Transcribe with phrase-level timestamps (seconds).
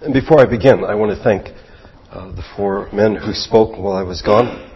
[0.00, 1.48] And before I begin, I want to thank
[2.12, 4.70] uh, the four men who spoke while I was gone.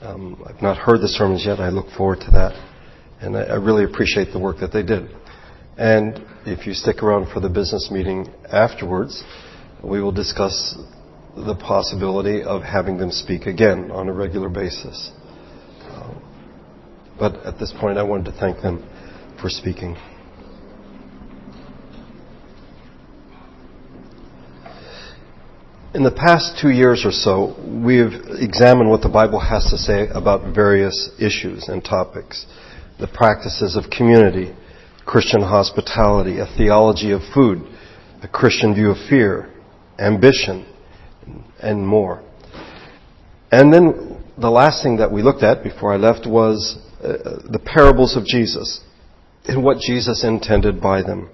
[0.00, 1.60] Um, I've not heard the sermons yet.
[1.60, 2.54] I look forward to that.
[3.20, 5.08] And I, I really appreciate the work that they did.
[5.78, 9.22] And if you stick around for the business meeting afterwards,
[9.84, 10.76] we will discuss
[11.36, 15.12] the possibility of having them speak again on a regular basis.
[15.82, 16.12] Uh,
[17.20, 18.84] but at this point, I wanted to thank them
[19.40, 19.96] for speaking.
[25.92, 30.06] In the past two years or so, we've examined what the Bible has to say
[30.14, 32.46] about various issues and topics.
[33.00, 34.54] The practices of community,
[35.04, 37.66] Christian hospitality, a theology of food,
[38.22, 39.52] a Christian view of fear,
[39.98, 40.64] ambition,
[41.60, 42.22] and more.
[43.50, 47.60] And then the last thing that we looked at before I left was uh, the
[47.64, 48.80] parables of Jesus
[49.44, 51.30] and what Jesus intended by them.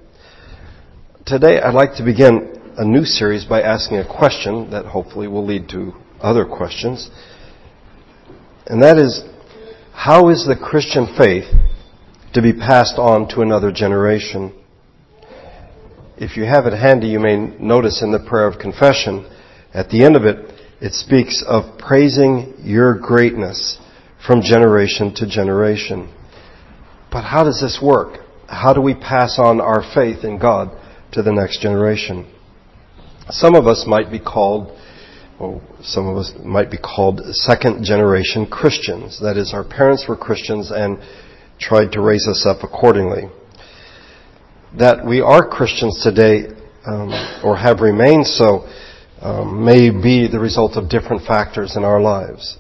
[1.27, 5.46] Today I'd like to begin a new series by asking a question that hopefully will
[5.46, 7.10] lead to other questions.
[8.66, 9.22] And that is,
[9.94, 11.46] how is the Christian faith
[12.34, 14.52] to be passed on to another generation?
[16.18, 19.27] If you have it handy, you may notice in the prayer of confession,
[19.72, 23.78] at the end of it, it speaks of praising your greatness
[24.27, 26.12] from generation to generation.
[27.11, 28.18] But how does this work?
[28.48, 30.70] How do we pass on our faith in God
[31.12, 32.30] to the next generation?
[33.30, 34.77] Some of us might be called,
[35.41, 39.20] or some of us might be called second generation Christians.
[39.20, 40.98] That is, our parents were Christians and
[41.58, 43.24] tried to raise us up accordingly.
[44.78, 46.55] That we are Christians today,
[46.86, 47.10] um,
[47.42, 48.68] or have remained so,
[49.20, 52.56] um, may be the result of different factors in our lives.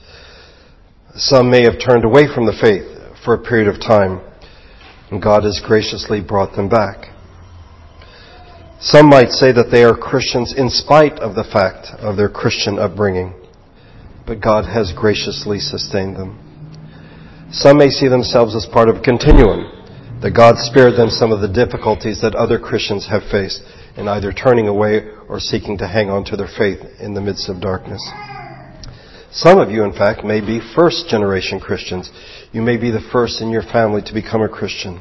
[1.14, 4.20] Some may have turned away from the faith for a period of time,
[5.10, 7.15] and God has graciously brought them back.
[8.80, 12.78] Some might say that they are Christians in spite of the fact of their Christian
[12.78, 13.32] upbringing,
[14.26, 16.38] but God has graciously sustained them.
[17.50, 19.72] Some may see themselves as part of a continuum,
[20.20, 23.62] that God spared them some of the difficulties that other Christians have faced
[23.96, 27.48] in either turning away or seeking to hang on to their faith in the midst
[27.48, 28.02] of darkness.
[29.32, 32.10] Some of you, in fact, may be first generation Christians.
[32.52, 35.00] You may be the first in your family to become a Christian.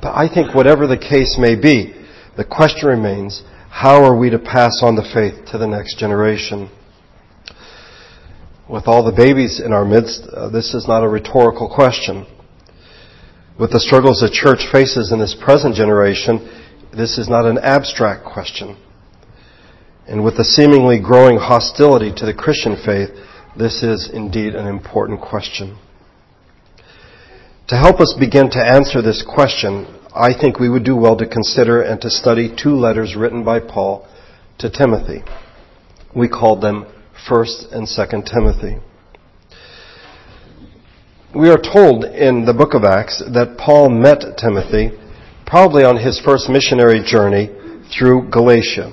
[0.00, 1.99] But I think whatever the case may be,
[2.36, 6.70] the question remains, how are we to pass on the faith to the next generation?
[8.68, 12.26] With all the babies in our midst, uh, this is not a rhetorical question.
[13.58, 16.38] With the struggles the church faces in this present generation,
[16.96, 18.76] this is not an abstract question.
[20.06, 23.10] And with the seemingly growing hostility to the Christian faith,
[23.56, 25.78] this is indeed an important question.
[27.68, 31.26] To help us begin to answer this question, I think we would do well to
[31.26, 34.08] consider and to study two letters written by Paul
[34.58, 35.22] to Timothy.
[36.14, 36.86] We called them
[37.28, 38.78] 1st and 2nd Timothy.
[41.32, 44.90] We are told in the book of Acts that Paul met Timothy
[45.46, 47.48] probably on his first missionary journey
[47.96, 48.92] through Galatia.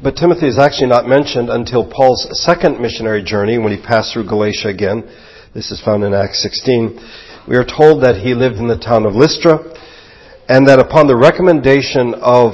[0.00, 4.28] But Timothy is actually not mentioned until Paul's second missionary journey when he passed through
[4.28, 5.10] Galatia again.
[5.54, 7.00] This is found in Acts 16.
[7.48, 9.73] We are told that he lived in the town of Lystra
[10.48, 12.52] and that upon the recommendation of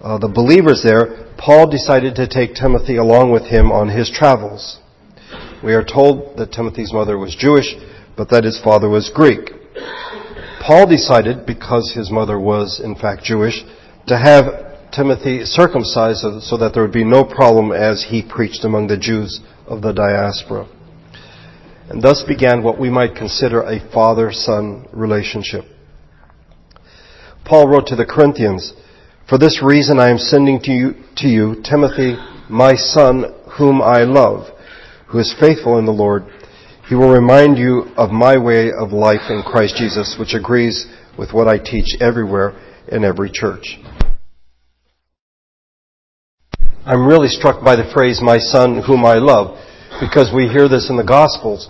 [0.00, 4.78] uh, the believers there, Paul decided to take Timothy along with him on his travels.
[5.62, 7.74] We are told that Timothy's mother was Jewish,
[8.16, 9.50] but that his father was Greek.
[10.60, 13.62] Paul decided, because his mother was in fact Jewish,
[14.06, 18.88] to have Timothy circumcised so that there would be no problem as he preached among
[18.88, 20.66] the Jews of the diaspora.
[21.88, 25.64] And thus began what we might consider a father-son relationship.
[27.50, 28.74] Paul wrote to the Corinthians,
[29.28, 32.14] For this reason I am sending to you, to you Timothy,
[32.48, 33.24] my son,
[33.58, 34.46] whom I love,
[35.08, 36.26] who is faithful in the Lord.
[36.88, 40.86] He will remind you of my way of life in Christ Jesus, which agrees
[41.18, 42.52] with what I teach everywhere
[42.86, 43.80] in every church.
[46.86, 49.58] I'm really struck by the phrase, my son whom I love,
[50.00, 51.68] because we hear this in the Gospels.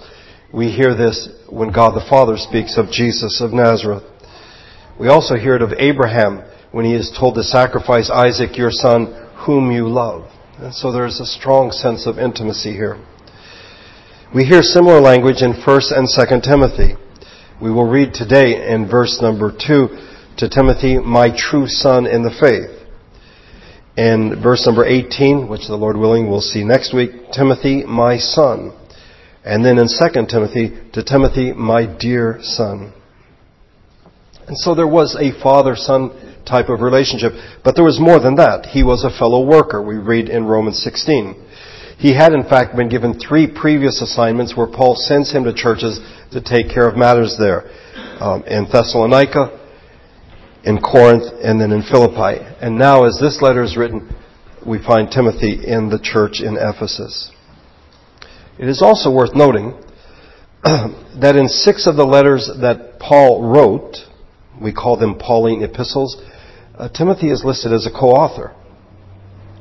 [0.52, 4.02] We hear this when God the Father speaks of Jesus of Nazareth.
[5.00, 6.42] We also hear it of Abraham
[6.72, 9.06] when he is told to sacrifice Isaac, your son,
[9.46, 10.30] whom you love.
[10.58, 13.02] And so there's a strong sense of intimacy here.
[14.34, 16.96] We hear similar language in 1st and 2nd Timothy.
[17.62, 19.88] We will read today in verse number 2
[20.36, 22.86] to Timothy, my true son in the faith.
[23.96, 28.76] In verse number 18, which the Lord willing we'll see next week, Timothy, my son.
[29.46, 32.92] And then in 2 Timothy, to Timothy, my dear son.
[34.50, 36.10] And so there was a father-son
[36.44, 37.34] type of relationship.
[37.62, 38.66] But there was more than that.
[38.66, 39.80] He was a fellow worker.
[39.80, 41.46] We read in Romans 16.
[41.98, 46.00] He had in fact been given three previous assignments where Paul sends him to churches
[46.32, 47.70] to take care of matters there.
[48.18, 49.56] Um, in Thessalonica,
[50.64, 52.42] in Corinth, and then in Philippi.
[52.60, 54.12] And now as this letter is written,
[54.66, 57.30] we find Timothy in the church in Ephesus.
[58.58, 59.80] It is also worth noting
[60.64, 64.09] that in six of the letters that Paul wrote,
[64.60, 66.16] we call them Pauline epistles,
[66.78, 68.54] uh, Timothy is listed as a co-author.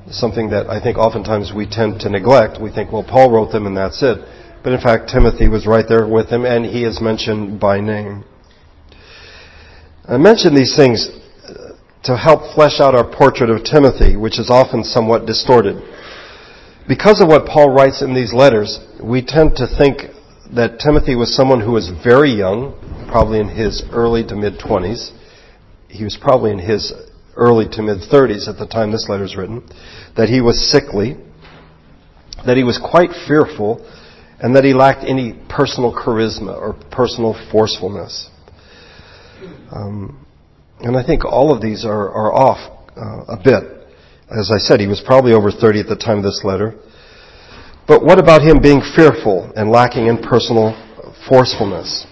[0.09, 2.61] Something that I think oftentimes we tend to neglect.
[2.61, 4.17] We think, well, Paul wrote them and that's it.
[4.63, 8.25] But in fact, Timothy was right there with him and he is mentioned by name.
[10.07, 11.75] I mention these things uh,
[12.05, 15.83] to help flesh out our portrait of Timothy, which is often somewhat distorted.
[16.87, 20.09] Because of what Paul writes in these letters, we tend to think
[20.55, 22.73] that Timothy was someone who was very young,
[23.09, 25.11] probably in his early to mid 20s.
[25.87, 26.93] He was probably in his
[27.35, 29.67] early to mid 30s at the time this letter is written.
[30.17, 31.17] That he was sickly,
[32.45, 33.85] that he was quite fearful,
[34.39, 38.29] and that he lacked any personal charisma or personal forcefulness.
[39.71, 40.25] Um,
[40.79, 43.77] and I think all of these are, are off uh, a bit.
[44.29, 46.75] As I said, he was probably over 30 at the time of this letter.
[47.89, 50.77] But what about him being fearful and lacking in personal
[51.27, 52.05] forcefulness?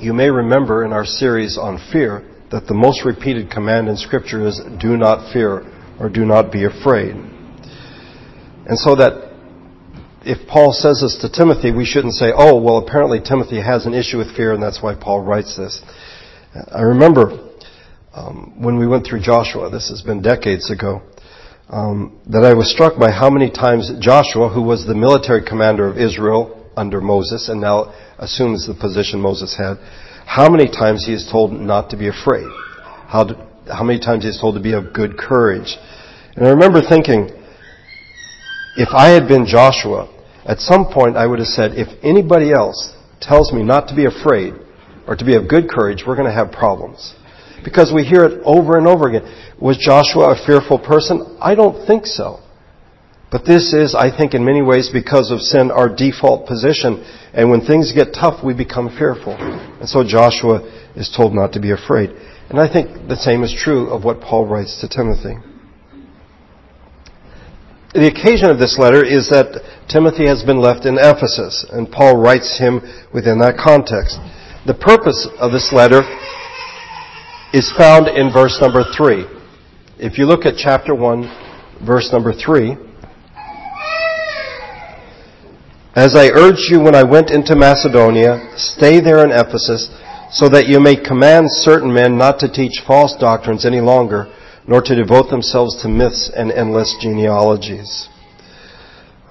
[0.00, 4.48] You may remember in our series on fear that the most repeated command in Scripture
[4.48, 5.64] is do not fear
[6.00, 7.14] or do not be afraid.
[7.14, 9.30] And so that
[10.22, 13.94] if Paul says this to Timothy, we shouldn't say, oh, well, apparently Timothy has an
[13.94, 15.82] issue with fear and that's why Paul writes this.
[16.74, 17.52] I remember
[18.12, 21.00] um, when we went through Joshua, this has been decades ago,
[21.70, 25.86] um, that I was struck by how many times Joshua, who was the military commander
[25.86, 29.76] of Israel under Moses and now assumes the position Moses had,
[30.26, 32.46] how many times he is told not to be afraid.
[33.06, 35.76] How, to, how many times he is told to be of good courage.
[36.36, 37.30] And I remember thinking,
[38.76, 40.08] if I had been Joshua,
[40.44, 44.06] at some point I would have said, if anybody else tells me not to be
[44.06, 44.54] afraid
[45.06, 47.14] or to be of good courage, we're going to have problems.
[47.64, 49.54] Because we hear it over and over again.
[49.60, 51.36] Was Joshua a fearful person?
[51.40, 52.40] I don't think so.
[53.30, 57.04] But this is, I think, in many ways because of sin, our default position.
[57.32, 59.34] And when things get tough, we become fearful.
[59.34, 60.66] And so Joshua
[60.96, 62.10] is told not to be afraid.
[62.50, 65.36] And I think the same is true of what Paul writes to Timothy.
[67.94, 72.16] The occasion of this letter is that Timothy has been left in Ephesus, and Paul
[72.16, 72.82] writes him
[73.14, 74.18] within that context.
[74.66, 76.02] The purpose of this letter
[77.52, 79.24] is found in verse number 3.
[79.98, 82.76] If you look at chapter 1, verse number 3,
[85.96, 89.90] As I urged you when I went into Macedonia, stay there in Ephesus,
[90.30, 94.32] so that you may command certain men not to teach false doctrines any longer,
[94.68, 98.08] nor to devote themselves to myths and endless genealogies.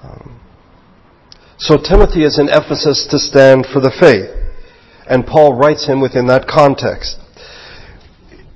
[0.02, 0.38] Um,
[1.56, 4.28] so Timothy is in Ephesus to stand for the faith,
[5.08, 7.19] and Paul writes him within that context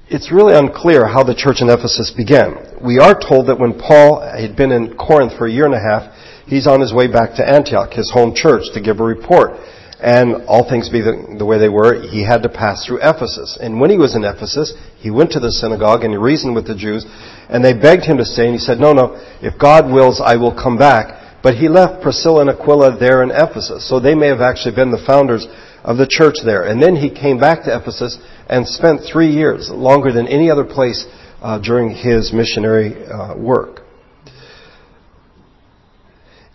[0.08, 2.76] it's really unclear how the church in Ephesus began.
[2.84, 5.80] We are told that when Paul had been in Corinth for a year and a
[5.80, 6.12] half,
[6.46, 9.56] he's on his way back to Antioch, his home church, to give a report.
[10.04, 13.56] And all things be the, the, way they were, he had to pass through Ephesus.
[13.58, 16.66] And when he was in Ephesus, he went to the synagogue and he reasoned with
[16.66, 17.06] the Jews,
[17.48, 20.36] and they begged him to stay, and he said, no, no, if God wills, I
[20.36, 21.40] will come back.
[21.42, 23.88] But he left Priscilla and Aquila there in Ephesus.
[23.88, 25.46] So they may have actually been the founders
[25.84, 26.64] of the church there.
[26.64, 30.64] And then he came back to Ephesus and spent three years, longer than any other
[30.64, 31.06] place
[31.42, 33.82] uh, during his missionary uh, work.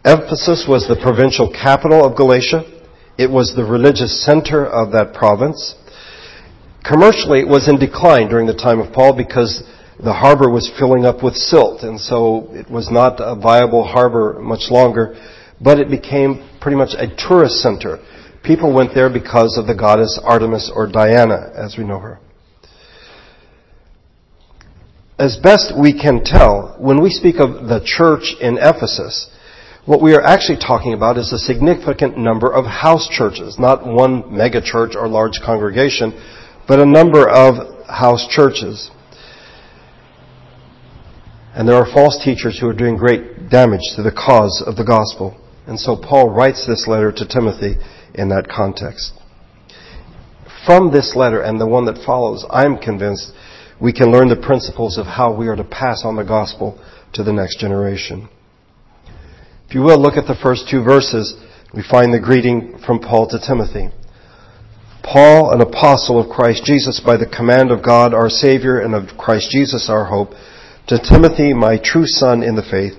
[0.03, 2.63] Ephesus was the provincial capital of Galatia.
[3.17, 5.75] It was the religious center of that province.
[6.83, 9.61] Commercially, it was in decline during the time of Paul because
[10.01, 14.39] the harbor was filling up with silt, and so it was not a viable harbor
[14.41, 15.19] much longer,
[15.61, 17.99] but it became pretty much a tourist center.
[18.43, 22.19] People went there because of the goddess Artemis or Diana, as we know her.
[25.17, 29.29] As best we can tell, when we speak of the church in Ephesus,
[29.85, 34.35] what we are actually talking about is a significant number of house churches, not one
[34.35, 36.13] mega church or large congregation,
[36.67, 38.91] but a number of house churches.
[41.53, 44.85] And there are false teachers who are doing great damage to the cause of the
[44.85, 45.35] gospel.
[45.67, 47.75] And so Paul writes this letter to Timothy
[48.19, 49.13] in that context.
[50.65, 53.31] From this letter and the one that follows, I'm convinced
[53.81, 56.77] we can learn the principles of how we are to pass on the gospel
[57.13, 58.27] to the next generation.
[59.67, 61.35] If you will, look at the first two verses.
[61.73, 63.89] We find the greeting from Paul to Timothy.
[65.01, 69.17] Paul, an apostle of Christ Jesus by the command of God our Savior and of
[69.17, 70.31] Christ Jesus our hope,
[70.87, 72.93] to Timothy, my true son in the faith,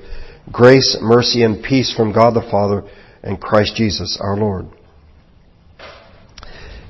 [0.50, 2.88] grace, mercy, and peace from God the Father
[3.22, 4.66] and Christ Jesus our Lord.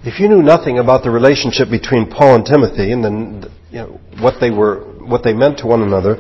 [0.03, 4.01] If you knew nothing about the relationship between Paul and Timothy and then you know,
[4.19, 6.17] what they were, what they meant to one another,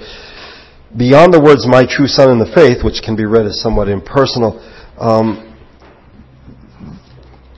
[0.94, 3.88] beyond the words "my true son in the faith," which can be read as somewhat
[3.88, 4.60] impersonal,
[4.99, 5.46] um,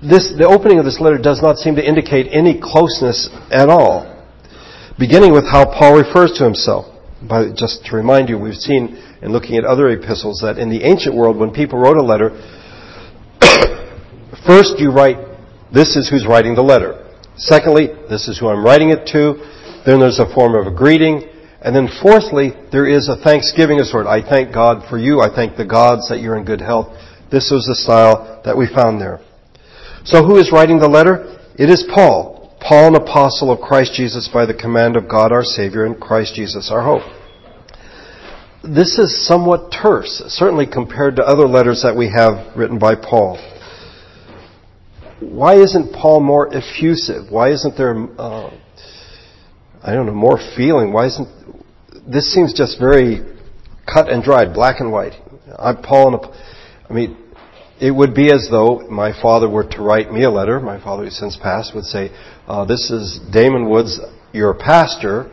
[0.01, 4.07] this, the opening of this letter does not seem to indicate any closeness at all.
[4.99, 6.87] Beginning with how Paul refers to himself.
[7.23, 10.83] By, just to remind you, we've seen in looking at other epistles that in the
[10.83, 12.31] ancient world, when people wrote a letter,
[14.47, 15.32] first you write
[15.73, 17.09] this is who's writing the letter.
[17.37, 19.41] Secondly, this is who I'm writing it to.
[19.87, 21.25] Then there's a form of a greeting.
[21.63, 24.07] And then fourthly, there is a thanksgiving of sort.
[24.07, 25.21] I thank God for you.
[25.21, 26.93] I thank the gods that you're in good health.
[27.31, 29.21] This was the style that we found there.
[30.05, 31.39] So who is writing the letter?
[31.59, 32.55] It is Paul.
[32.61, 36.35] Paul, an apostle of Christ Jesus by the command of God our Savior and Christ
[36.35, 37.03] Jesus our hope.
[38.63, 43.39] This is somewhat terse, certainly compared to other letters that we have written by Paul
[45.23, 47.31] why isn't Paul more effusive?
[47.31, 48.51] Why isn't there, uh,
[49.83, 50.93] I don't know, more feeling?
[50.93, 51.29] Why isn't
[52.07, 53.21] this seems just very
[53.87, 55.15] cut and dried, black and white?
[55.59, 56.35] I'm Paul, and
[56.89, 57.17] I mean,
[57.81, 60.61] it would be as though my father were to write me a letter.
[60.61, 62.11] My father, who since passed, would say,
[62.49, 64.01] uh, "This is Damon Woods,
[64.33, 65.31] your pastor,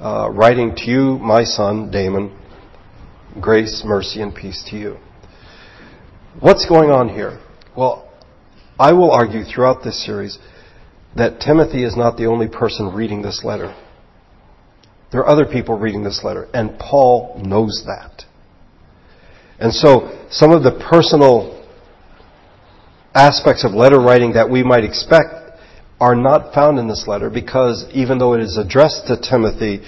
[0.00, 2.32] uh, writing to you, my son Damon.
[3.40, 4.96] Grace, mercy, and peace to you."
[6.40, 7.38] What's going on here?
[7.76, 8.09] Well,
[8.80, 10.38] I will argue throughout this series
[11.14, 13.76] that Timothy is not the only person reading this letter.
[15.12, 18.24] There are other people reading this letter, and Paul knows that.
[19.58, 21.62] And so, some of the personal
[23.14, 25.60] aspects of letter writing that we might expect
[26.00, 29.84] are not found in this letter because even though it is addressed to Timothy,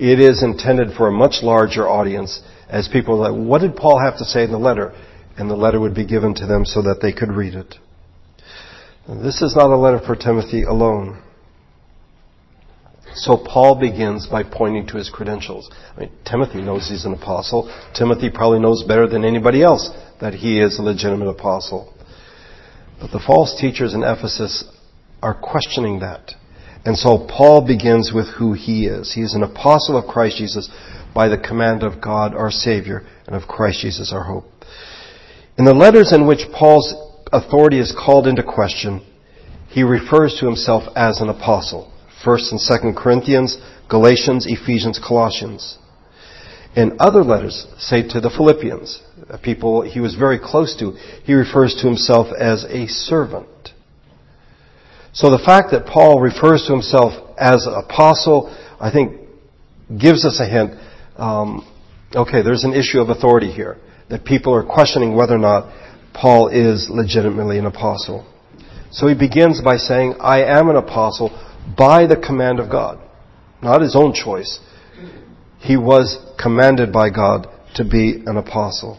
[0.00, 4.18] it is intended for a much larger audience as people like, what did Paul have
[4.18, 4.92] to say in the letter?
[5.38, 7.76] And the letter would be given to them so that they could read it.
[9.08, 11.22] This is not a letter for Timothy alone.
[13.14, 15.70] So Paul begins by pointing to his credentials.
[15.96, 17.70] I mean, Timothy knows he's an apostle.
[17.94, 19.90] Timothy probably knows better than anybody else
[20.20, 21.92] that he is a legitimate apostle.
[23.00, 24.64] But the false teachers in Ephesus
[25.20, 26.32] are questioning that.
[26.84, 29.12] And so Paul begins with who he is.
[29.12, 30.70] He is an apostle of Christ Jesus
[31.14, 34.44] by the command of God our Savior and of Christ Jesus our hope.
[35.58, 36.94] In the letters in which Paul's
[37.32, 39.04] authority is called into question,
[39.68, 41.92] he refers to himself as an apostle.
[42.24, 43.58] First and Second Corinthians,
[43.88, 45.78] Galatians, Ephesians, Colossians.
[46.76, 49.02] In other letters, say to the Philippians,
[49.42, 50.92] people he was very close to,
[51.24, 53.48] he refers to himself as a servant.
[55.12, 59.20] So the fact that Paul refers to himself as an apostle, I think,
[60.00, 60.72] gives us a hint.
[61.16, 61.66] Um,
[62.14, 63.76] okay, there's an issue of authority here.
[64.08, 65.70] That people are questioning whether or not
[66.14, 68.26] Paul is legitimately an apostle.
[68.90, 71.30] So he begins by saying, I am an apostle
[71.76, 72.98] by the command of God.
[73.62, 74.58] Not his own choice.
[75.58, 78.98] He was commanded by God to be an apostle.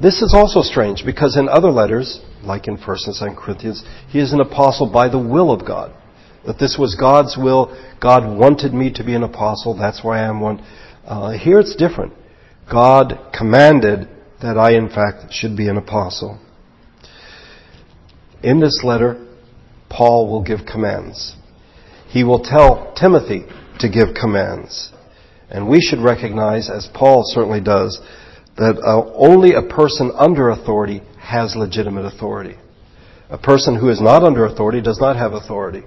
[0.00, 4.18] This is also strange because in other letters, like in 1st and 2nd Corinthians, he
[4.18, 5.94] is an apostle by the will of God.
[6.46, 7.76] That this was God's will.
[8.00, 9.76] God wanted me to be an apostle.
[9.76, 10.64] That's why I am one.
[11.04, 12.12] Uh, here it's different.
[12.70, 14.08] God commanded
[14.42, 16.38] that I, in fact, should be an apostle.
[18.42, 19.26] In this letter,
[19.88, 21.34] Paul will give commands.
[22.08, 23.44] He will tell Timothy
[23.80, 24.92] to give commands.
[25.48, 28.00] And we should recognize, as Paul certainly does,
[28.56, 32.56] that uh, only a person under authority has legitimate authority.
[33.28, 35.82] A person who is not under authority does not have authority.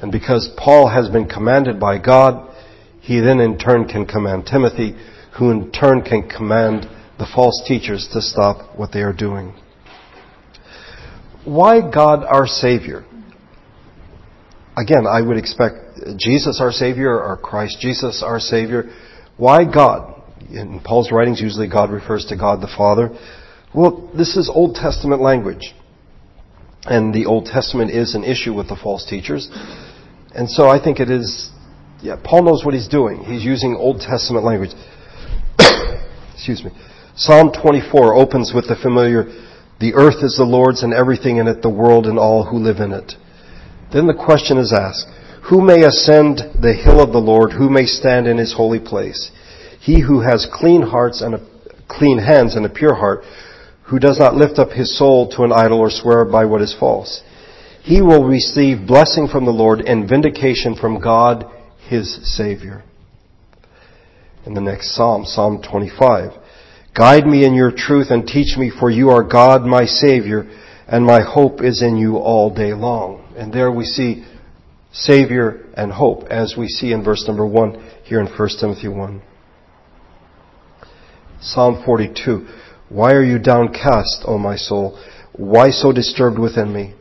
[0.00, 2.54] And because Paul has been commanded by God,
[3.00, 4.96] he then in turn can command Timothy
[5.38, 6.88] who in turn can command
[7.18, 9.54] the false teachers to stop what they are doing.
[11.44, 13.04] Why God our Savior?
[14.76, 15.76] Again, I would expect
[16.16, 18.90] Jesus our Savior or Christ Jesus our Savior.
[19.36, 20.22] Why God?
[20.50, 23.10] In Paul's writings, usually God refers to God the Father.
[23.74, 25.74] Well, this is Old Testament language.
[26.84, 29.48] And the Old Testament is an issue with the false teachers.
[30.34, 31.50] And so I think it is,
[32.02, 33.24] yeah, Paul knows what he's doing.
[33.24, 34.70] He's using Old Testament language.
[36.46, 36.78] Excuse me.
[37.16, 39.24] Psalm 24 opens with the familiar,
[39.80, 42.80] the earth is the Lord's and everything in it, the world and all who live
[42.80, 43.14] in it.
[43.94, 45.08] Then the question is asked,
[45.48, 47.52] who may ascend the hill of the Lord?
[47.52, 49.30] Who may stand in his holy place?
[49.80, 51.46] He who has clean hearts and a,
[51.88, 53.24] clean hands and a pure heart,
[53.84, 56.76] who does not lift up his soul to an idol or swear by what is
[56.78, 57.22] false.
[57.82, 61.46] he will receive blessing from the Lord and vindication from God,
[61.88, 62.84] his Savior.
[64.46, 66.30] In the next Psalm, Psalm 25.
[66.94, 70.46] Guide me in your truth and teach me, for you are God, my Savior,
[70.86, 73.34] and my hope is in you all day long.
[73.36, 74.24] And there we see
[74.92, 79.22] Savior and hope, as we see in verse number 1 here in 1 Timothy 1.
[81.40, 82.46] Psalm 42.
[82.90, 84.98] Why are you downcast, O my soul?
[85.32, 86.94] Why so disturbed within me?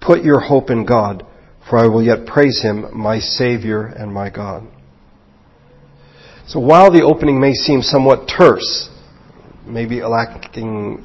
[0.00, 1.26] Put your hope in God,
[1.68, 4.66] for I will yet praise him, my Savior and my God.
[6.48, 8.88] So while the opening may seem somewhat terse,
[9.66, 11.04] maybe lacking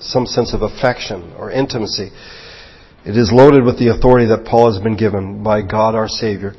[0.00, 2.10] some sense of affection or intimacy,
[3.04, 6.54] it is loaded with the authority that Paul has been given by God our Savior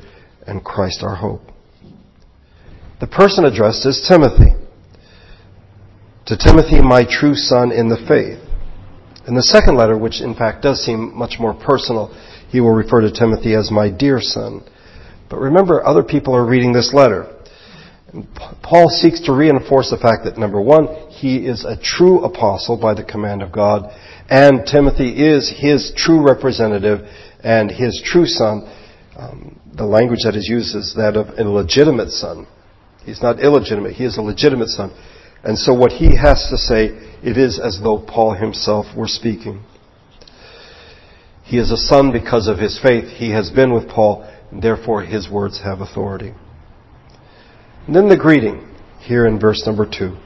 [0.46, 1.42] and Christ our hope.
[3.00, 4.54] The person addressed is Timothy.
[6.26, 8.40] To Timothy, my true son in the faith.
[9.28, 12.14] In the second letter, which in fact does seem much more personal,
[12.48, 14.62] he will refer to Timothy as my dear son.
[15.28, 17.33] But remember, other people are reading this letter.
[18.62, 22.94] Paul seeks to reinforce the fact that number one, he is a true apostle by
[22.94, 23.90] the command of God,
[24.30, 27.06] and Timothy is his true representative
[27.42, 28.70] and his true son.
[29.16, 32.46] Um, the language that is used is that of a legitimate son.
[33.04, 34.92] He's not illegitimate, he is a legitimate son.
[35.42, 36.86] And so what he has to say,
[37.22, 39.62] it is as though Paul himself were speaking.
[41.42, 43.04] He is a son because of his faith.
[43.04, 46.32] He has been with Paul, and therefore his words have authority.
[47.86, 48.66] And then the greeting,
[49.00, 50.16] here in verse number two.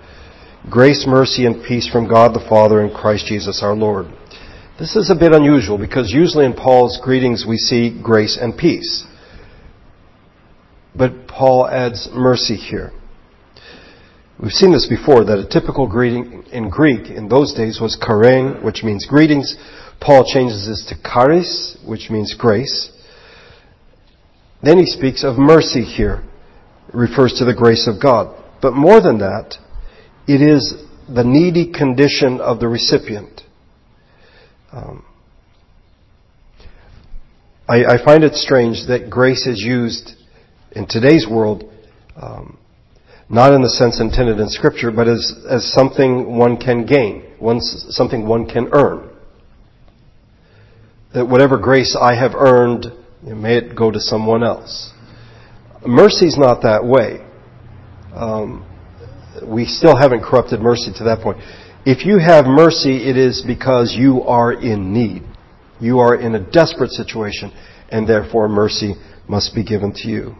[0.71, 4.07] Grace, mercy, and peace from God the Father and Christ Jesus our Lord.
[4.79, 9.05] This is a bit unusual because usually in Paul's greetings we see grace and peace.
[10.95, 12.93] But Paul adds mercy here.
[14.41, 18.63] We've seen this before, that a typical greeting in Greek in those days was chairein,
[18.63, 19.57] which means greetings.
[20.01, 22.93] Paul changes this to charis, which means grace.
[24.63, 26.23] Then he speaks of mercy here.
[26.93, 28.35] Refers to the grace of God.
[28.61, 29.57] But more than that,
[30.27, 30.75] it is
[31.09, 33.43] the needy condition of the recipient.
[34.73, 35.05] Um,
[37.69, 40.13] I, I, find it strange that grace is used
[40.73, 41.65] in today's world
[42.21, 42.59] um,
[43.29, 47.25] not in the sense intended in Scripture, but as, as something one can gain,
[47.91, 49.11] something one can earn.
[51.15, 52.87] That whatever grace I have earned,
[53.23, 54.93] may it go to someone else.
[55.87, 57.25] Mercy's not that way.
[58.15, 58.65] Um,
[59.45, 61.39] we still haven't corrupted mercy to that point.
[61.87, 65.23] If you have mercy, it is because you are in need.
[65.81, 67.53] You are in a desperate situation,
[67.91, 68.95] and therefore mercy
[69.29, 70.35] must be given to you.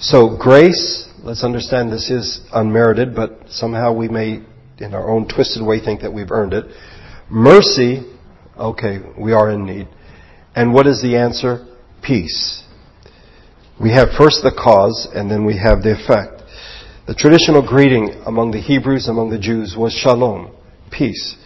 [0.00, 4.40] So grace Let's understand this is unmerited, but somehow we may,
[4.78, 6.64] in our own twisted way, think that we've earned it.
[7.28, 8.04] Mercy,
[8.56, 9.88] okay, we are in need.
[10.54, 11.66] And what is the answer?
[12.02, 12.62] Peace.
[13.80, 16.42] We have first the cause, and then we have the effect.
[17.06, 20.50] The traditional greeting among the Hebrews, among the Jews, was shalom,
[20.90, 21.36] peace.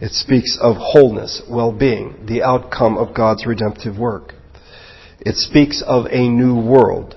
[0.00, 4.34] It speaks of wholeness, well-being, the outcome of God's redemptive work.
[5.18, 7.16] It speaks of a new world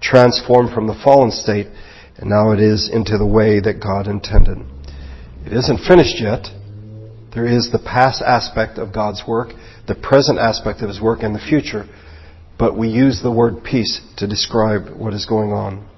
[0.00, 1.68] transformed from the fallen state,
[2.16, 4.58] and now it is into the way that God intended.
[5.46, 6.48] It isn't finished yet.
[7.34, 9.52] There is the past aspect of God's work,
[9.86, 11.86] the present aspect of His work, and the future.
[12.58, 15.88] But we use the word peace to describe what is going on.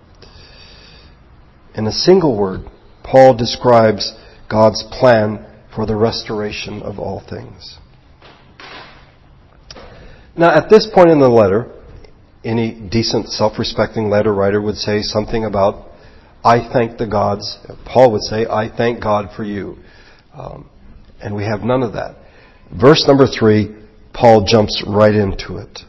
[1.75, 2.63] In a single word,
[3.03, 4.15] Paul describes
[4.51, 7.79] God's plan for the restoration of all things.
[10.37, 11.73] Now, at this point in the letter,
[12.45, 15.91] any decent, self-respecting letter writer would say something about,
[16.45, 17.59] I thank the gods.
[17.85, 19.77] Paul would say, I thank God for you.
[20.35, 20.71] Um,
[21.21, 22.17] and we have none of that.
[22.79, 23.75] Verse number three,
[24.13, 25.81] Paul jumps right into it.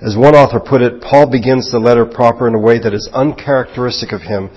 [0.00, 3.08] As one author put it, Paul begins the letter proper in a way that is
[3.14, 4.50] uncharacteristic of him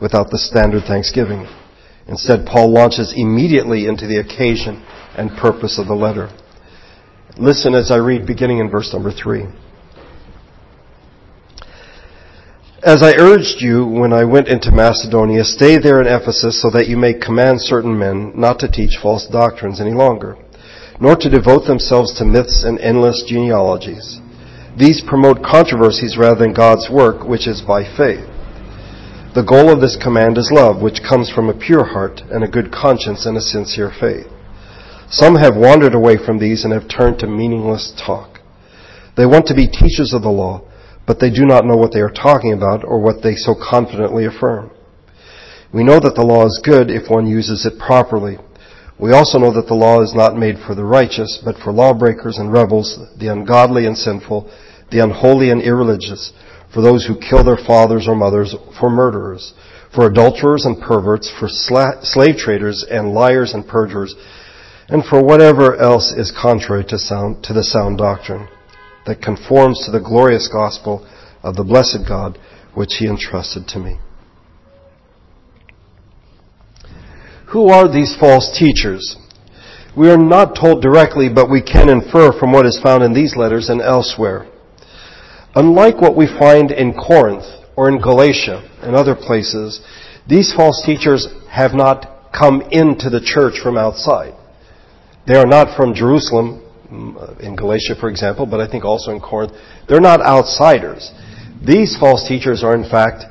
[0.00, 1.48] without the standard thanksgiving.
[2.06, 4.84] Instead, Paul launches immediately into the occasion
[5.16, 6.30] and purpose of the letter.
[7.36, 9.46] Listen as I read beginning in verse number three.
[12.84, 16.86] As I urged you when I went into Macedonia, stay there in Ephesus so that
[16.86, 20.36] you may command certain men not to teach false doctrines any longer,
[21.00, 24.20] nor to devote themselves to myths and endless genealogies.
[24.76, 28.26] These promote controversies rather than God's work, which is by faith.
[29.34, 32.48] The goal of this command is love, which comes from a pure heart and a
[32.48, 34.26] good conscience and a sincere faith.
[35.08, 38.40] Some have wandered away from these and have turned to meaningless talk.
[39.16, 40.62] They want to be teachers of the law
[41.06, 44.24] but they do not know what they are talking about or what they so confidently
[44.24, 44.70] affirm.
[45.72, 48.38] We know that the law is good if one uses it properly.
[48.98, 52.38] We also know that the law is not made for the righteous, but for lawbreakers
[52.38, 54.50] and rebels, the ungodly and sinful,
[54.90, 56.32] the unholy and irreligious,
[56.72, 59.54] for those who kill their fathers or mothers, for murderers,
[59.94, 64.14] for adulterers and perverts, for sla- slave traders and liars and perjurers,
[64.88, 68.48] and for whatever else is contrary to, sound, to the sound doctrine
[69.06, 71.06] that conforms to the glorious gospel
[71.42, 72.38] of the blessed God
[72.74, 73.98] which he entrusted to me.
[77.52, 79.16] Who are these false teachers?
[79.96, 83.36] We are not told directly, but we can infer from what is found in these
[83.36, 84.48] letters and elsewhere.
[85.54, 87.44] Unlike what we find in Corinth
[87.76, 89.80] or in Galatia and other places,
[90.28, 94.34] these false teachers have not come into the church from outside.
[95.26, 99.20] They are not from Jerusalem, mm, in Galatia, for example, but I think also in
[99.20, 99.52] Corinth.
[99.88, 101.12] They're not outsiders.
[101.64, 103.24] These false teachers are, in fact,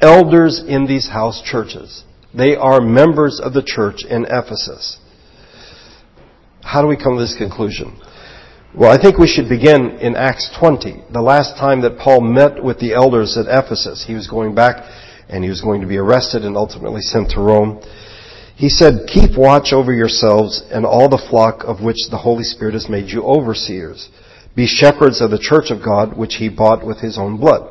[0.00, 2.04] elders in these house churches.
[2.34, 4.98] They are members of the church in Ephesus.
[6.62, 7.98] How do we come to this conclusion?
[8.72, 12.62] Well, I think we should begin in Acts 20, the last time that Paul met
[12.62, 14.04] with the elders at Ephesus.
[14.06, 14.88] He was going back
[15.28, 17.82] and he was going to be arrested and ultimately sent to Rome.
[18.54, 22.74] He said, Keep watch over yourselves and all the flock of which the Holy Spirit
[22.74, 24.08] has made you overseers.
[24.54, 27.68] Be shepherds of the church of God, which he bought with his own blood.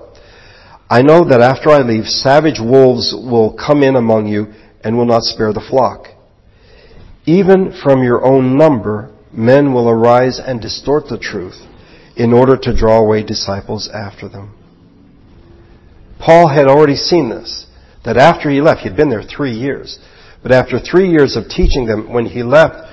[0.89, 4.47] I know that after I leave, savage wolves will come in among you
[4.83, 6.07] and will not spare the flock.
[7.25, 11.61] Even from your own number, men will arise and distort the truth
[12.15, 14.55] in order to draw away disciples after them.
[16.19, 17.65] Paul had already seen this,
[18.03, 19.99] that after he left, he'd been there three years,
[20.43, 22.87] but after three years of teaching them, when he left,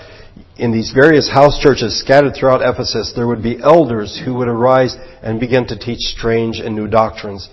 [0.57, 4.97] in these various house churches scattered throughout Ephesus, there would be elders who would arise
[5.23, 7.49] and begin to teach strange and new doctrines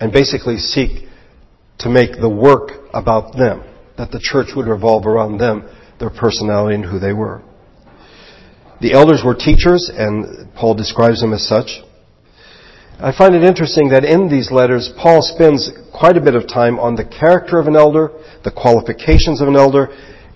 [0.00, 1.08] and basically seek
[1.78, 3.62] to make the work about them,
[3.96, 5.68] that the church would revolve around them,
[6.00, 7.42] their personality, and who they were.
[8.80, 11.82] The elders were teachers, and Paul describes them as such.
[13.00, 16.78] I find it interesting that in these letters, Paul spends quite a bit of time
[16.78, 18.10] on the character of an elder,
[18.44, 19.88] the qualifications of an elder,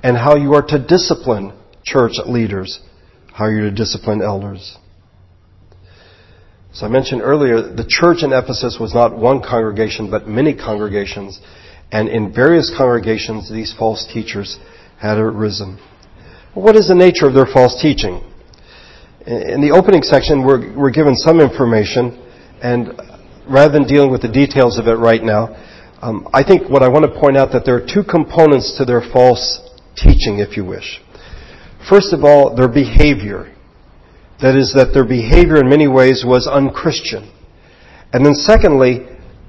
[0.02, 1.52] and how you are to discipline
[1.84, 2.80] church leaders,
[3.32, 4.76] how you're to discipline elders.
[6.72, 11.40] So I mentioned earlier, the church in Ephesus was not one congregation, but many congregations.
[11.92, 14.58] And in various congregations, these false teachers
[14.98, 15.78] had arisen.
[16.54, 18.22] What is the nature of their false teaching?
[19.26, 22.18] In the opening section, we're, we're given some information,
[22.60, 22.90] and
[23.48, 25.54] rather than dealing with the details of it right now,
[26.02, 28.84] um, I think what I want to point out that there are two components to
[28.84, 29.62] their false
[29.94, 31.00] teaching, if you wish.
[31.88, 33.54] First of all, their behavior.
[34.40, 37.30] That is, that their behavior in many ways was unchristian.
[38.12, 39.06] And then secondly,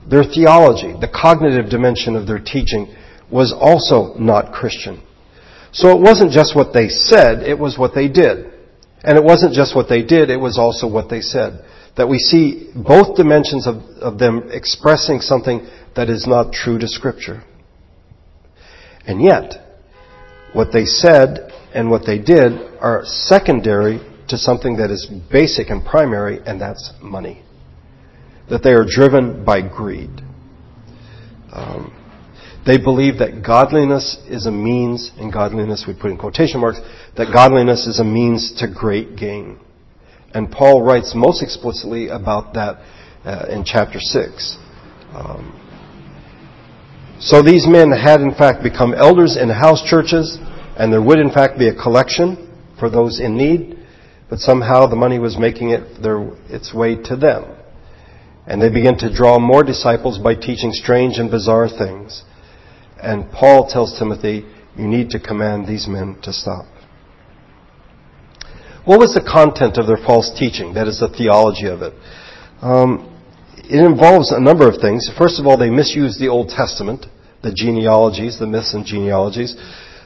[0.08, 2.94] their theology, the cognitive dimension of their teaching,
[3.32, 5.02] was also not Christian.
[5.72, 8.53] So it wasn't just what they said, it was what they did.
[9.04, 11.66] And it wasn't just what they did, it was also what they said.
[11.98, 16.88] That we see both dimensions of, of them expressing something that is not true to
[16.88, 17.44] Scripture.
[19.06, 19.54] And yet,
[20.54, 25.84] what they said and what they did are secondary to something that is basic and
[25.84, 27.44] primary, and that's money.
[28.50, 30.10] That they are driven by greed.
[31.52, 31.94] Um,
[32.66, 36.80] they believe that godliness is a means, and godliness we put in quotation marks,
[37.18, 39.60] that godliness is a means to great gain.
[40.34, 42.82] And Paul writes most explicitly about that
[43.26, 44.58] uh, in chapter 6.
[45.14, 45.60] Um,
[47.20, 50.38] so these men had in fact become elders in house churches,
[50.78, 52.50] and there would in fact be a collection
[52.80, 53.84] for those in need
[54.34, 57.46] but somehow the money was making it their, its way to them.
[58.48, 62.24] And they began to draw more disciples by teaching strange and bizarre things.
[63.04, 64.46] And Paul tells Timothy,
[64.78, 66.66] you need to command these men to stop.
[68.86, 70.74] What was the content of their false teaching?
[70.74, 71.94] That is the theology of it.
[72.62, 73.10] Um,
[73.58, 75.10] it involves a number of things.
[75.18, 77.06] First of all, they misused the Old Testament,
[77.42, 79.56] the genealogies, the myths and genealogies.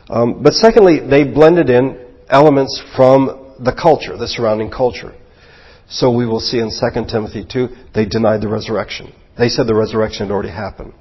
[0.10, 5.14] Um, but secondly, they blended in elements from the culture, the surrounding culture.
[5.90, 9.14] So we will see in 2 Timothy 2, they denied the resurrection.
[9.38, 10.94] They said the resurrection had already happened.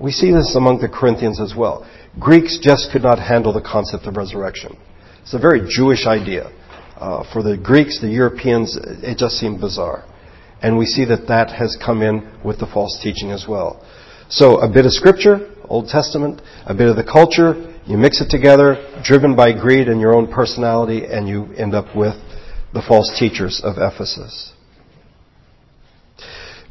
[0.00, 1.88] We see this among the Corinthians as well.
[2.18, 4.76] Greeks just could not handle the concept of resurrection.
[5.22, 6.50] It's a very Jewish idea.
[6.96, 10.04] Uh, for the Greeks, the Europeans, it just seemed bizarre.
[10.62, 13.84] And we see that that has come in with the false teaching as well.
[14.28, 18.30] So a bit of scripture, Old Testament, a bit of the culture, you mix it
[18.30, 22.14] together, driven by greed and your own personality, and you end up with
[22.72, 24.53] the false teachers of Ephesus.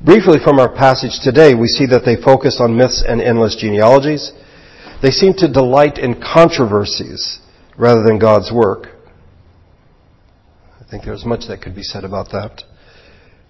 [0.03, 4.33] Briefly from our passage today, we see that they focused on myths and endless genealogies.
[5.01, 7.39] They seem to delight in controversies
[7.77, 8.87] rather than God's work.
[10.77, 12.63] I think there's much that could be said about that.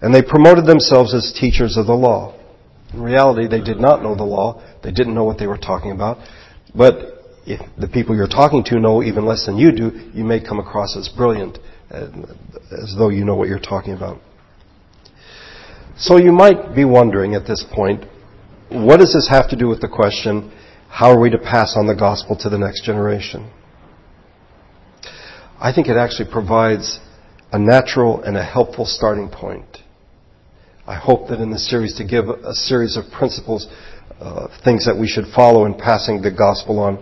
[0.02, 2.38] And they promoted themselves as teachers of the law.
[2.94, 4.62] In reality, they did not know the law.
[4.84, 6.20] They didn't know what they were talking about.
[6.76, 6.98] But
[7.48, 10.60] if the people you're talking to know even less than you do, you may come
[10.60, 11.58] across as brilliant,
[11.90, 12.10] uh,
[12.84, 14.22] as though you know what you're talking about.
[15.98, 18.06] So you might be wondering at this point,
[18.70, 20.52] what does this have to do with the question,
[20.90, 23.52] how are we to pass on the gospel to the next generation?
[25.60, 27.00] I think it actually provides
[27.52, 29.78] a natural and a helpful starting point.
[30.88, 33.68] I hope that in this series to give a series of principles,
[34.20, 36.98] uh, things that we should follow in passing the gospel on.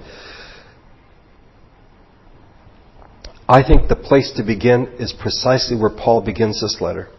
[3.48, 7.10] I think the place to begin is precisely where Paul begins this letter.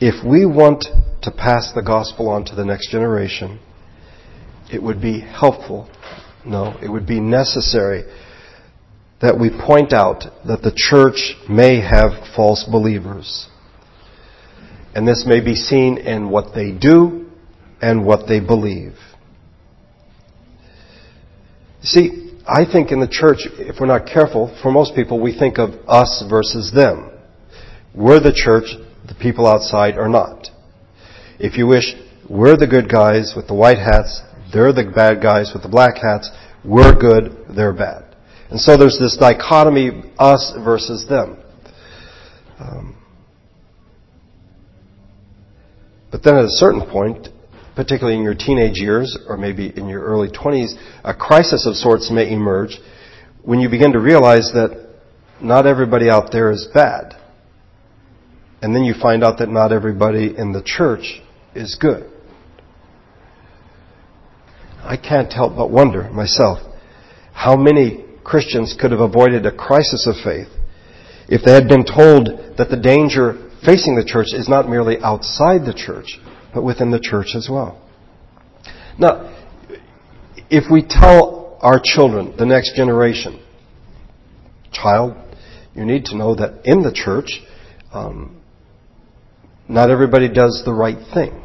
[0.00, 0.84] If we want
[1.22, 3.58] to pass the gospel on to the next generation,
[4.72, 5.90] it would be helpful,
[6.44, 8.04] no, it would be necessary
[9.20, 13.48] that we point out that the church may have false believers.
[14.94, 17.28] And this may be seen in what they do
[17.82, 18.94] and what they believe.
[21.82, 25.58] See, I think in the church, if we're not careful, for most people, we think
[25.58, 27.10] of us versus them.
[27.94, 28.66] We're the church,
[29.08, 30.48] the people outside are not.
[31.38, 31.94] If you wish,
[32.28, 35.96] we're the good guys with the white hats, they're the bad guys with the black
[35.96, 36.30] hats,
[36.64, 38.16] we're good, they're bad.
[38.50, 41.38] And so there's this dichotomy, us versus them.
[42.58, 42.96] Um,
[46.10, 47.28] but then at a certain point,
[47.76, 50.72] particularly in your teenage years or maybe in your early 20s,
[51.04, 52.78] a crisis of sorts may emerge
[53.42, 54.88] when you begin to realize that
[55.40, 57.14] not everybody out there is bad.
[58.60, 61.20] And then you find out that not everybody in the church
[61.54, 62.10] is good.
[64.82, 66.58] I can't help but wonder myself
[67.32, 70.48] how many Christians could have avoided a crisis of faith
[71.28, 75.64] if they had been told that the danger facing the church is not merely outside
[75.64, 76.18] the church,
[76.54, 77.80] but within the church as well.
[78.98, 79.34] Now,
[80.50, 83.42] if we tell our children, the next generation,
[84.72, 85.16] child,
[85.74, 87.40] you need to know that in the church,
[87.92, 88.37] um,
[89.68, 91.42] not everybody does the right thing.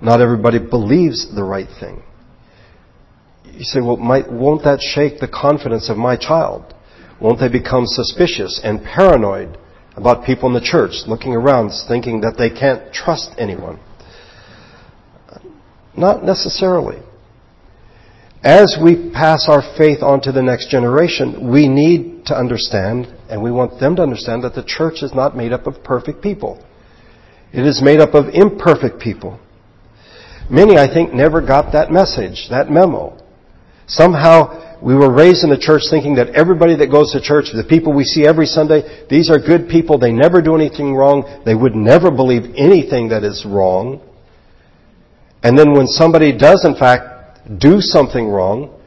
[0.00, 2.02] Not everybody believes the right thing.
[3.44, 6.74] You say, well, won't that shake the confidence of my child?
[7.20, 9.58] Won't they become suspicious and paranoid
[9.96, 13.80] about people in the church, looking around, thinking that they can't trust anyone?
[15.96, 17.02] Not necessarily.
[18.42, 23.42] As we pass our faith on to the next generation, we need to understand, and
[23.42, 26.62] we want them to understand, that the church is not made up of perfect people.
[27.56, 29.40] It is made up of imperfect people.
[30.50, 33.18] Many, I think, never got that message, that memo.
[33.86, 37.64] Somehow, we were raised in the church thinking that everybody that goes to church, the
[37.64, 39.98] people we see every Sunday, these are good people.
[39.98, 41.42] They never do anything wrong.
[41.46, 44.02] They would never believe anything that is wrong.
[45.42, 48.78] And then when somebody does in fact do something wrong,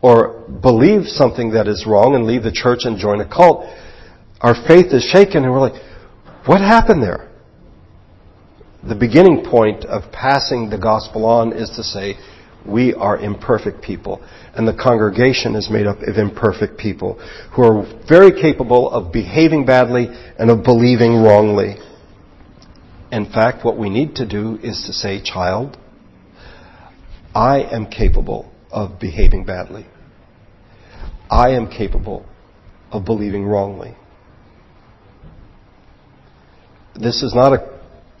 [0.00, 3.64] or believe something that is wrong and leave the church and join a cult,
[4.40, 5.80] our faith is shaken and we're like,
[6.46, 7.31] what happened there?
[8.86, 12.16] The beginning point of passing the gospel on is to say,
[12.66, 14.22] we are imperfect people.
[14.54, 17.14] And the congregation is made up of imperfect people
[17.54, 21.76] who are very capable of behaving badly and of believing wrongly.
[23.10, 25.76] In fact, what we need to do is to say, child,
[27.34, 29.86] I am capable of behaving badly.
[31.30, 32.26] I am capable
[32.90, 33.96] of believing wrongly.
[36.94, 37.71] This is not a,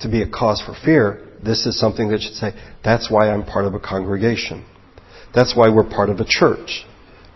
[0.02, 1.28] to be a cause for fear.
[1.42, 2.52] This is something that should say,
[2.84, 4.64] that's why I'm part of a congregation.
[5.34, 6.84] That's why we're part of a church.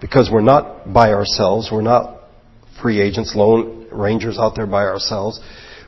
[0.01, 1.71] Because we're not by ourselves.
[1.73, 2.21] We're not
[2.81, 5.41] free agents, lone rangers out there by ourselves.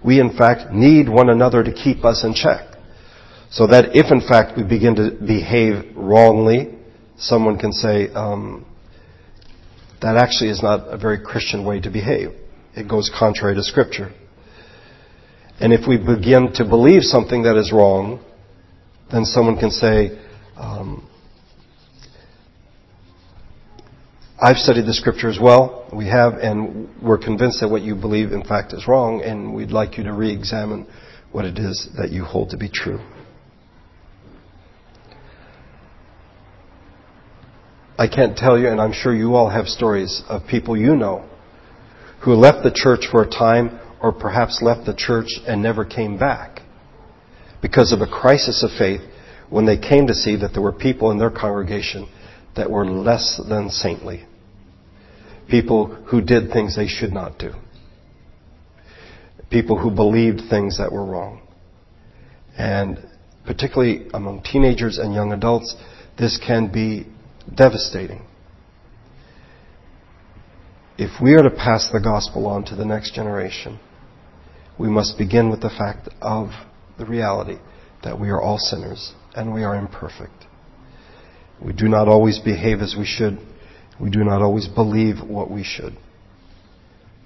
[0.05, 2.77] We in fact need one another to keep us in check.
[3.51, 6.75] So that if in fact we begin to behave wrongly,
[7.19, 8.65] someone can say, um,
[10.01, 12.31] that actually is not a very Christian way to behave.
[12.77, 14.13] It goes contrary to Scripture.
[15.61, 18.25] And if we begin to believe something that is wrong,
[19.11, 20.19] then someone can say,
[20.57, 21.09] um,
[24.41, 25.89] I've studied the Scripture as well.
[25.93, 29.73] We have, and we're convinced that what you believe, in fact, is wrong, and we'd
[29.73, 30.87] like you to re examine
[31.33, 33.01] what it is that you hold to be true.
[37.99, 41.29] I can't tell you, and I'm sure you all have stories of people you know
[42.21, 46.19] who left the church for a time or perhaps left the church and never came
[46.19, 46.61] back
[47.61, 49.01] because of a crisis of faith
[49.51, 52.09] when they came to see that there were people in their congregation
[52.57, 54.25] that were less than saintly.
[55.49, 57.53] People who did things they should not do.
[59.51, 61.41] People who believed things that were wrong.
[62.57, 63.09] And
[63.47, 65.75] particularly among teenagers and young adults,
[66.19, 67.07] this can be
[67.55, 68.23] devastating.
[70.99, 73.79] If we are to pass the gospel on to the next generation,
[74.79, 76.51] we must begin with the fact of
[76.99, 77.59] the reality
[78.05, 80.47] that we are all sinners and we are imperfect.
[81.61, 83.39] We do not always behave as we should.
[84.01, 85.97] We do not always believe what we should.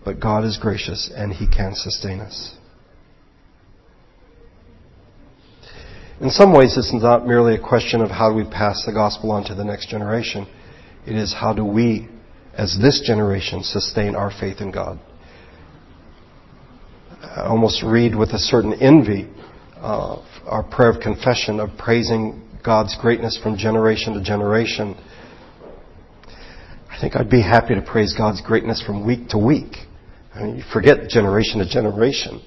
[0.05, 2.57] But God is gracious and He can sustain us.
[6.21, 9.33] In some ways, it's not merely a question of how do we pass the gospel
[9.33, 10.47] on to the next generation.
[11.05, 12.09] It is how do we,
[12.55, 15.01] as this generation, sustain our faith in God.
[17.37, 19.29] Almost read with a certain envy
[19.77, 24.95] uh, our prayer of confession of praising God's greatness from generation to generation.
[26.91, 29.77] I think I'd be happy to praise God's greatness from week to week.
[30.35, 32.41] I mean, you forget generation to generation.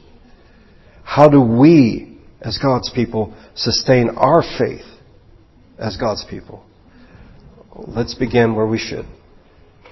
[1.03, 4.85] How do we, as God's people, sustain our faith
[5.77, 6.63] as God's people?
[7.75, 9.05] Let's begin where we should.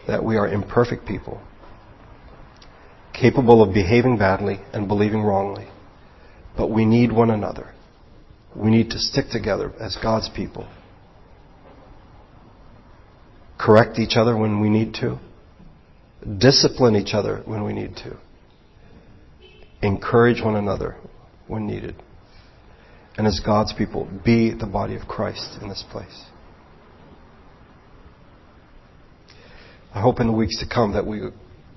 [0.07, 1.41] That we are imperfect people,
[3.13, 5.67] capable of behaving badly and believing wrongly.
[6.57, 7.73] But we need one another.
[8.55, 10.67] We need to stick together as God's people.
[13.59, 15.19] Correct each other when we need to.
[16.37, 18.17] Discipline each other when we need to.
[19.81, 20.95] Encourage one another
[21.47, 21.95] when needed.
[23.17, 26.25] And as God's people, be the body of Christ in this place.
[29.93, 31.21] I hope in the weeks to come that we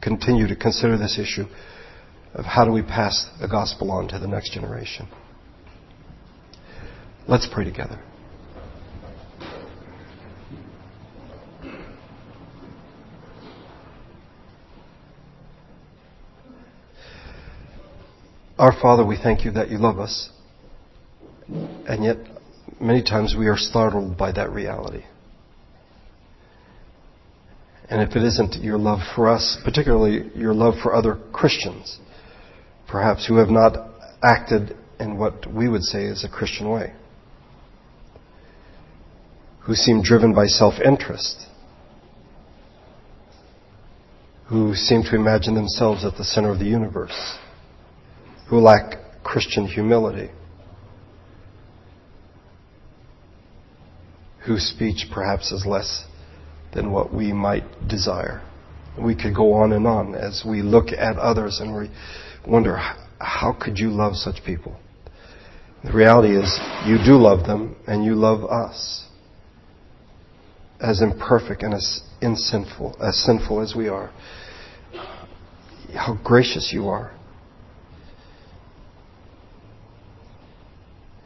[0.06, 1.44] continue to consider this issue
[2.32, 5.08] of how do we pass the gospel on to the next generation.
[7.26, 8.00] Let's pray together.
[18.56, 20.30] Our Father, we thank you that you love us.
[21.48, 22.18] And yet,
[22.80, 25.02] many times we are startled by that reality.
[27.88, 31.98] And if it isn't your love for us, particularly your love for other Christians,
[32.88, 33.76] perhaps who have not
[34.22, 36.92] acted in what we would say is a Christian way,
[39.60, 41.46] who seem driven by self interest,
[44.46, 47.38] who seem to imagine themselves at the center of the universe,
[48.48, 50.30] who lack Christian humility,
[54.44, 56.04] whose speech perhaps is less
[56.74, 58.42] than what we might desire.
[58.98, 61.90] We could go on and on as we look at others and we
[62.46, 62.76] wonder,
[63.18, 64.76] how could you love such people?
[65.84, 69.04] The reality is, you do love them and you love us.
[70.80, 74.10] As imperfect and as sinful, as sinful as we are.
[75.94, 77.12] How gracious you are.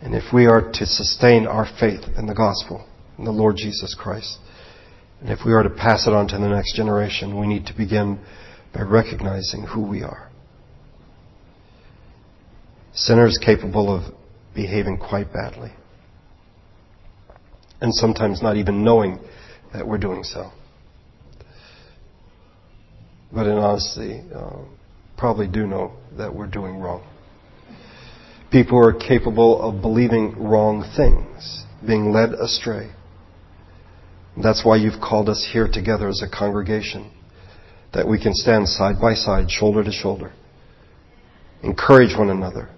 [0.03, 2.87] And if we are to sustain our faith in the gospel,
[3.19, 4.39] in the Lord Jesus Christ,
[5.21, 7.77] and if we are to pass it on to the next generation, we need to
[7.77, 8.19] begin
[8.73, 10.31] by recognizing who we are.
[12.95, 14.15] Sinners capable of
[14.55, 15.73] behaving quite badly.
[17.81, 19.19] And sometimes not even knowing
[19.73, 20.51] that we're doing so.
[23.33, 24.65] But in honesty, uh,
[25.17, 27.07] probably do know that we're doing wrong.
[28.51, 32.91] People are capable of believing wrong things, being led astray.
[34.43, 37.11] That's why you've called us here together as a congregation,
[37.93, 40.33] that we can stand side by side, shoulder to shoulder,
[41.63, 42.69] encourage one another,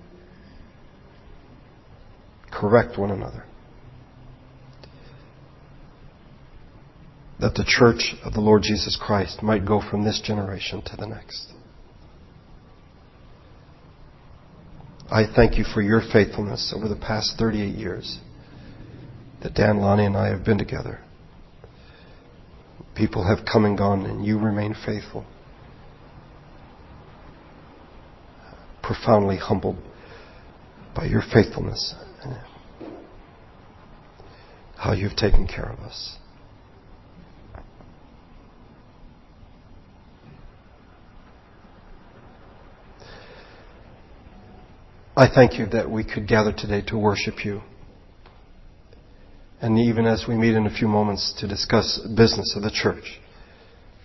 [2.50, 3.44] correct one another.
[7.40, 11.06] That the church of the Lord Jesus Christ might go from this generation to the
[11.06, 11.52] next.
[15.10, 18.20] I thank you for your faithfulness over the past 38 years
[19.42, 21.00] that Dan, Lonnie, and I have been together.
[22.94, 25.24] People have come and gone, and you remain faithful.
[28.82, 29.78] Profoundly humbled
[30.94, 32.36] by your faithfulness, and
[34.76, 36.18] how you've taken care of us.
[45.16, 47.62] I thank you that we could gather today to worship you
[49.62, 53.20] and even as we meet in a few moments to discuss business of the church.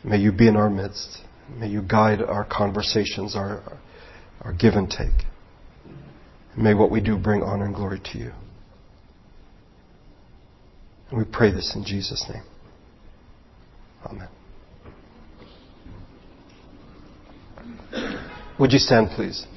[0.03, 1.23] May you be in our midst.
[1.57, 3.63] May you guide our conversations, our,
[4.41, 5.25] our give and take.
[6.55, 8.31] May what we do bring honor and glory to you.
[11.09, 12.43] And we pray this in Jesus' name.
[14.05, 14.29] Amen.
[18.59, 19.47] Would you stand, please?